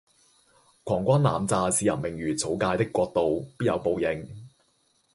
[0.83, 4.27] 狂轟濫炸視人命如草芥嘅國度必有報應。